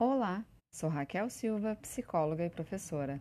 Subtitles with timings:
[0.00, 3.20] Olá, sou Raquel Silva, psicóloga e professora.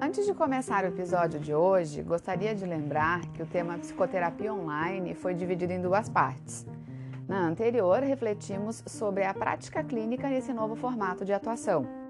[0.00, 5.14] Antes de começar o episódio de hoje, gostaria de lembrar que o tema psicoterapia online
[5.14, 6.64] foi dividido em duas partes.
[7.28, 12.05] Na anterior, refletimos sobre a prática clínica nesse novo formato de atuação.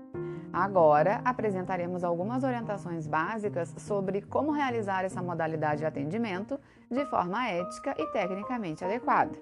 [0.57, 6.59] Agora, apresentaremos algumas orientações básicas sobre como realizar essa modalidade de atendimento
[6.91, 9.39] de forma ética e tecnicamente adequada.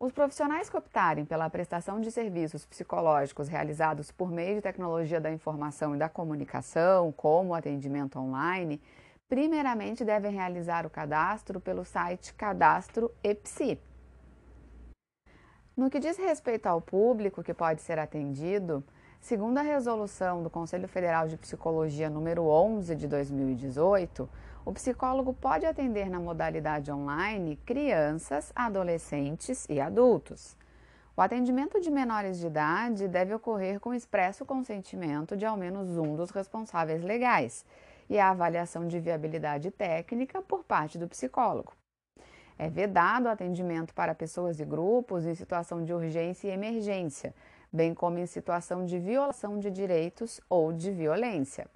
[0.00, 5.30] Os profissionais que optarem pela prestação de serviços psicológicos realizados por meio de tecnologia da
[5.30, 8.82] informação e da comunicação, como atendimento online,
[9.28, 13.78] primeiramente devem realizar o cadastro pelo site Cadastro EPSI
[15.80, 18.84] no que diz respeito ao público que pode ser atendido,
[19.18, 24.28] segundo a resolução do Conselho Federal de Psicologia número 11 de 2018,
[24.62, 30.54] o psicólogo pode atender na modalidade online crianças, adolescentes e adultos.
[31.16, 36.14] O atendimento de menores de idade deve ocorrer com expresso consentimento de ao menos um
[36.14, 37.64] dos responsáveis legais
[38.10, 41.79] e a avaliação de viabilidade técnica por parte do psicólogo.
[42.62, 47.34] É vedado atendimento para pessoas e grupos em situação de urgência e emergência,
[47.72, 51.66] bem como em situação de violação de direitos ou de violência.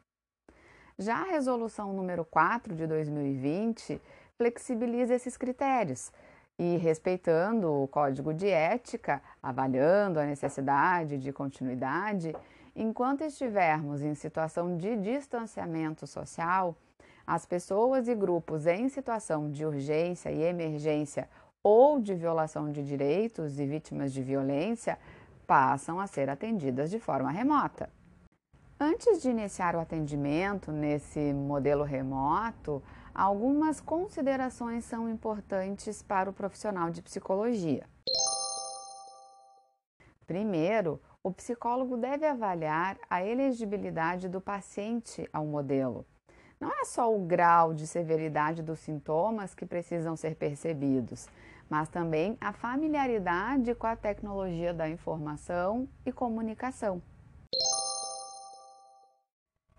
[0.99, 3.99] Já a resolução número 4 de 2020
[4.37, 6.13] flexibiliza esses critérios
[6.59, 12.37] e, respeitando o código de ética, avaliando a necessidade de continuidade,
[12.77, 16.77] enquanto estivermos em situação de distanciamento social,
[17.27, 21.29] as pessoas e grupos em situação de urgência e emergência
[21.63, 24.99] ou de violação de direitos e vítimas de violência
[25.47, 27.89] passam a ser atendidas de forma remota.
[28.79, 32.83] Antes de iniciar o atendimento nesse modelo remoto,
[33.15, 37.87] algumas considerações são importantes para o profissional de psicologia.
[40.27, 46.05] Primeiro, o psicólogo deve avaliar a elegibilidade do paciente ao modelo.
[46.61, 51.29] Não é só o grau de severidade dos sintomas que precisam ser percebidos,
[51.69, 57.03] mas também a familiaridade com a tecnologia da informação e comunicação.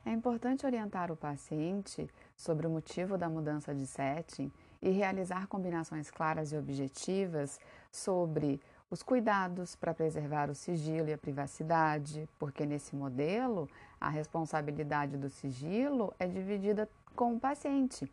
[0.06, 6.12] É importante orientar o paciente sobre o motivo da mudança de setting e realizar combinações
[6.12, 7.60] claras e objetivas
[7.92, 8.62] sobre
[8.96, 13.70] os cuidados para preservar o sigilo e a privacidade, porque nesse modelo
[14.00, 18.10] a responsabilidade do sigilo é dividida com o paciente.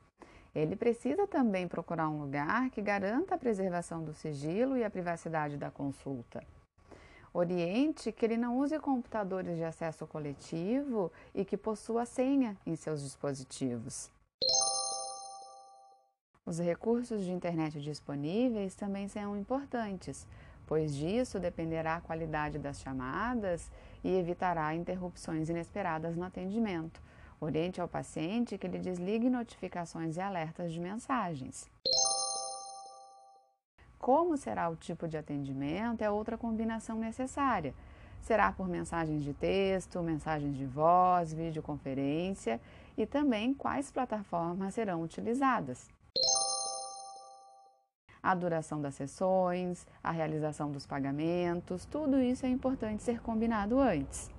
[0.52, 5.56] Ele precisa também procurar um lugar que garanta a preservação do sigilo e a privacidade
[5.56, 6.42] da consulta.
[7.32, 13.04] Oriente que ele não use computadores de acesso coletivo e que possua senha em seus
[13.04, 14.10] dispositivos.
[16.44, 20.26] Os recursos de internet disponíveis também são importantes,
[20.66, 23.70] pois disso dependerá a qualidade das chamadas
[24.02, 27.00] e evitará interrupções inesperadas no atendimento.
[27.40, 31.68] Oriente ao paciente que ele desligue notificações e alertas de mensagens.
[33.98, 37.74] Como será o tipo de atendimento é outra combinação necessária.
[38.20, 42.60] Será por mensagens de texto, mensagens de voz, videoconferência
[42.96, 45.88] e também quais plataformas serão utilizadas
[48.22, 54.30] a duração das sessões, a realização dos pagamentos, tudo isso é importante ser combinado antes.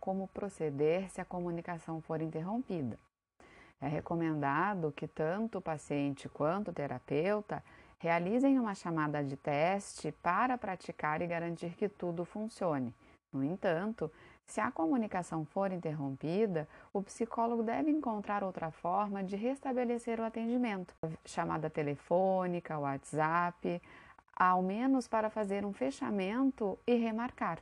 [0.00, 2.98] Como proceder se a comunicação for interrompida?
[3.80, 7.62] É recomendado que tanto o paciente quanto o terapeuta
[7.98, 12.94] realizem uma chamada de teste para praticar e garantir que tudo funcione.
[13.32, 14.10] No entanto,
[14.44, 20.92] se a comunicação for interrompida, o psicólogo deve encontrar outra forma de restabelecer o atendimento,
[21.24, 23.80] chamada telefônica, WhatsApp,
[24.34, 27.60] ao menos para fazer um fechamento e remarcar.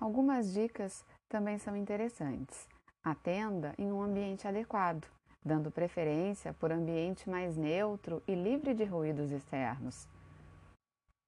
[0.00, 2.68] Algumas dicas também são interessantes.
[3.02, 5.04] Atenda em um ambiente adequado,
[5.44, 10.06] dando preferência por ambiente mais neutro e livre de ruídos externos.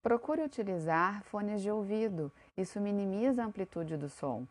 [0.02, 4.46] Procure utilizar fones de ouvido, isso minimiza a amplitude do som.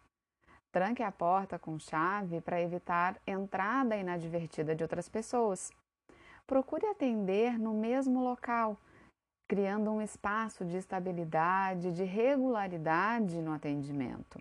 [0.71, 5.71] Tranque a porta com chave para evitar entrada inadvertida de outras pessoas.
[6.45, 8.77] Procure atender no mesmo local,
[9.47, 14.39] criando um espaço de estabilidade, de regularidade no atendimento.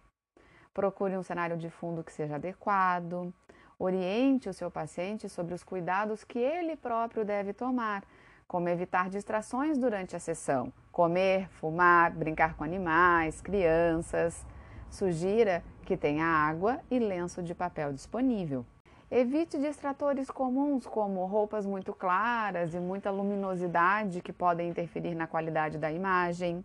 [0.74, 3.32] Procure um cenário de fundo que seja adequado.
[3.78, 8.04] Oriente o seu paciente sobre os cuidados que ele próprio deve tomar
[8.48, 14.44] como evitar distrações durante a sessão, comer, fumar, brincar com animais, crianças.
[14.90, 18.64] Sugira que tenha água e lenço de papel disponível.
[19.10, 25.76] Evite distratores comuns, como roupas muito claras e muita luminosidade que podem interferir na qualidade
[25.76, 26.64] da imagem.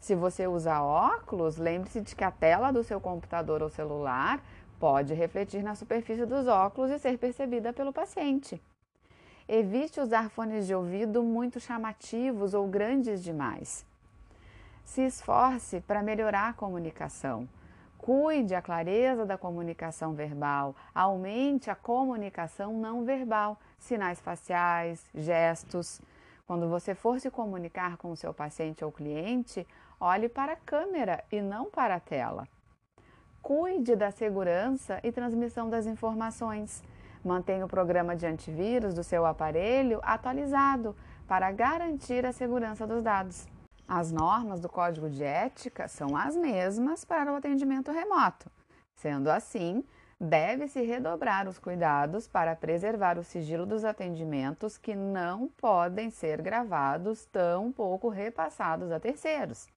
[0.00, 4.42] Se você usa óculos, lembre-se de que a tela do seu computador ou celular
[4.78, 8.60] pode refletir na superfície dos óculos e ser percebida pelo paciente.
[9.48, 13.86] Evite usar fones de ouvido muito chamativos ou grandes demais.
[14.84, 17.48] Se esforce para melhorar a comunicação.
[17.96, 26.00] Cuide a clareza da comunicação verbal, aumente a comunicação não verbal, sinais faciais, gestos.
[26.46, 29.66] Quando você for se comunicar com o seu paciente ou cliente,
[29.98, 32.46] olhe para a câmera e não para a tela.
[33.40, 36.82] Cuide da segurança e transmissão das informações.
[37.28, 40.96] Mantenha o programa de antivírus do seu aparelho atualizado
[41.26, 43.46] para garantir a segurança dos dados.
[43.86, 48.50] As normas do Código de Ética são as mesmas para o atendimento remoto.
[48.94, 49.84] Sendo assim,
[50.18, 57.26] deve-se redobrar os cuidados para preservar o sigilo dos atendimentos que não podem ser gravados,
[57.26, 59.68] tão pouco repassados a terceiros.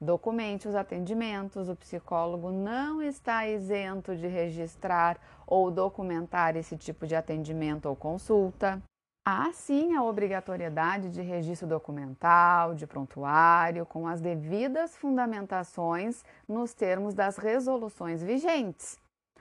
[0.00, 7.16] Documente os atendimentos, o psicólogo não está isento de registrar ou documentar esse tipo de
[7.16, 8.80] atendimento ou consulta.
[9.26, 17.12] Há sim a obrigatoriedade de registro documental, de prontuário, com as devidas fundamentações nos termos
[17.12, 18.96] das resoluções vigentes.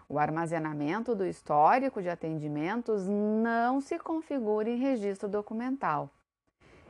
[0.09, 6.09] O armazenamento do histórico de atendimentos não se configura em registro documental.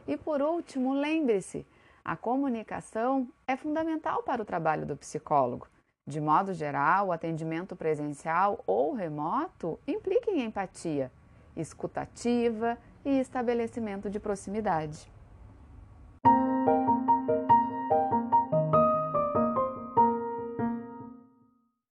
[0.08, 1.66] E por último, lembre-se,
[2.07, 5.68] a comunicação é fundamental para o trabalho do psicólogo.
[6.06, 11.12] De modo geral, o atendimento presencial ou remoto implica em empatia
[11.54, 15.12] escutativa e estabelecimento de proximidade.